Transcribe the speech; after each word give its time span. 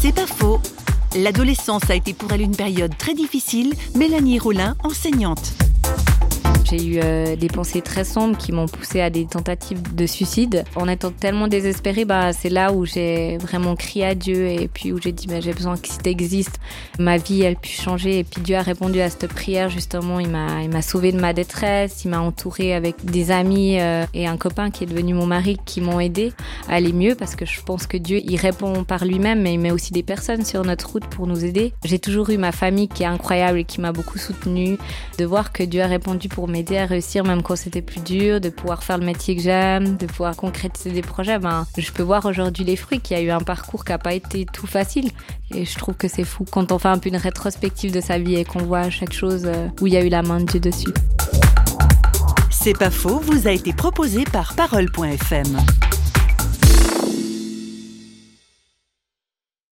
C'est 0.00 0.14
pas 0.14 0.26
faux. 0.26 0.60
L'adolescence 1.16 1.90
a 1.90 1.96
été 1.96 2.14
pour 2.14 2.30
elle 2.32 2.42
une 2.42 2.54
période 2.54 2.96
très 2.96 3.14
difficile. 3.14 3.74
Mélanie 3.96 4.38
Rollin, 4.38 4.76
enseignante. 4.84 5.54
J'ai 6.70 6.84
eu 6.84 7.00
euh, 7.02 7.34
des 7.34 7.48
pensées 7.48 7.80
très 7.80 8.04
sombres 8.04 8.36
qui 8.36 8.52
m'ont 8.52 8.66
poussé 8.66 9.00
à 9.00 9.08
des 9.08 9.24
tentatives 9.24 9.94
de 9.94 10.06
suicide. 10.06 10.64
En 10.76 10.86
étant 10.86 11.10
tellement 11.10 11.48
désespérée, 11.48 12.04
bah, 12.04 12.34
c'est 12.34 12.50
là 12.50 12.72
où 12.72 12.84
j'ai 12.84 13.38
vraiment 13.38 13.74
crié 13.74 14.04
à 14.04 14.14
Dieu 14.14 14.48
et 14.48 14.68
puis 14.68 14.92
où 14.92 15.00
j'ai 15.00 15.12
dit 15.12 15.26
bah, 15.26 15.40
j'ai 15.40 15.54
besoin 15.54 15.78
que 15.78 15.88
si 15.88 15.98
existe, 16.04 16.60
ma 16.98 17.16
vie 17.16 17.40
elle 17.40 17.56
puisse 17.56 17.80
changer. 17.80 18.18
Et 18.18 18.24
puis 18.24 18.42
Dieu 18.42 18.56
a 18.56 18.62
répondu 18.62 19.00
à 19.00 19.08
cette 19.08 19.28
prière 19.28 19.70
justement. 19.70 20.20
Il 20.20 20.28
m'a 20.28 20.62
il 20.62 20.68
m'a 20.68 20.82
sauvé 20.82 21.10
de 21.12 21.18
ma 21.18 21.32
détresse. 21.32 22.04
Il 22.04 22.10
m'a 22.10 22.20
entouré 22.20 22.74
avec 22.74 23.02
des 23.02 23.30
amis 23.30 23.80
euh, 23.80 24.04
et 24.12 24.26
un 24.26 24.36
copain 24.36 24.70
qui 24.70 24.84
est 24.84 24.88
devenu 24.88 25.14
mon 25.14 25.26
mari 25.26 25.56
qui 25.64 25.80
m'ont 25.80 26.00
aidé 26.00 26.32
à 26.68 26.74
aller 26.74 26.92
mieux 26.92 27.14
parce 27.14 27.34
que 27.34 27.46
je 27.46 27.62
pense 27.62 27.86
que 27.86 27.96
Dieu 27.96 28.20
il 28.22 28.36
répond 28.36 28.84
par 28.84 29.06
lui-même, 29.06 29.40
mais 29.40 29.54
il 29.54 29.58
met 29.58 29.70
aussi 29.70 29.94
des 29.94 30.02
personnes 30.02 30.44
sur 30.44 30.62
notre 30.64 30.90
route 30.90 31.06
pour 31.06 31.26
nous 31.26 31.46
aider. 31.46 31.72
J'ai 31.84 31.98
toujours 31.98 32.28
eu 32.28 32.36
ma 32.36 32.52
famille 32.52 32.88
qui 32.88 33.04
est 33.04 33.06
incroyable 33.06 33.58
et 33.58 33.64
qui 33.64 33.80
m'a 33.80 33.92
beaucoup 33.92 34.18
soutenue. 34.18 34.76
De 35.18 35.24
voir 35.24 35.52
que 35.52 35.62
Dieu 35.62 35.82
a 35.82 35.86
répondu 35.86 36.28
pour 36.28 36.46
mes 36.46 36.57
à 36.78 36.86
réussir 36.86 37.24
même 37.24 37.42
quand 37.42 37.56
c'était 37.56 37.82
plus 37.82 38.00
dur, 38.00 38.40
de 38.40 38.48
pouvoir 38.48 38.82
faire 38.82 38.98
le 38.98 39.06
métier 39.06 39.36
que 39.36 39.42
j'aime, 39.42 39.96
de 39.96 40.06
pouvoir 40.06 40.36
concrétiser 40.36 40.90
des 40.90 41.02
projets, 41.02 41.38
ben, 41.38 41.66
je 41.76 41.90
peux 41.92 42.02
voir 42.02 42.24
aujourd'hui 42.26 42.64
les 42.64 42.76
fruits, 42.76 43.00
qu'il 43.00 43.16
y 43.16 43.20
a 43.20 43.22
eu 43.22 43.30
un 43.30 43.40
parcours 43.40 43.84
qui 43.84 43.92
n'a 43.92 43.98
pas 43.98 44.14
été 44.14 44.46
tout 44.46 44.66
facile. 44.66 45.10
Et 45.54 45.64
je 45.64 45.78
trouve 45.78 45.94
que 45.94 46.08
c'est 46.08 46.24
fou 46.24 46.44
quand 46.50 46.72
on 46.72 46.78
fait 46.78 46.88
un 46.88 46.98
peu 46.98 47.08
une 47.08 47.16
rétrospective 47.16 47.92
de 47.92 48.00
sa 48.00 48.18
vie 48.18 48.36
et 48.36 48.44
qu'on 48.44 48.60
voit 48.60 48.90
chaque 48.90 49.12
chose 49.12 49.44
euh, 49.46 49.68
où 49.80 49.86
il 49.86 49.92
y 49.94 49.96
a 49.96 50.04
eu 50.04 50.08
la 50.08 50.22
main 50.22 50.40
de 50.40 50.44
Dieu 50.44 50.60
dessus. 50.60 50.92
C'est 52.50 52.76
pas 52.76 52.90
faux, 52.90 53.20
vous 53.20 53.46
a 53.46 53.52
été 53.52 53.72
proposé 53.72 54.24
par 54.24 54.54
parole.fm. 54.54 55.56